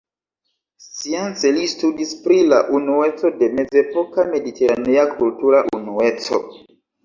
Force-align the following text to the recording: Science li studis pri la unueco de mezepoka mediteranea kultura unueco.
Science 0.85 1.51
li 1.57 1.65
studis 1.73 2.15
pri 2.23 2.39
la 2.47 2.63
unueco 2.79 3.33
de 3.43 3.53
mezepoka 3.61 4.27
mediteranea 4.35 5.07
kultura 5.15 5.65
unueco. 5.83 6.45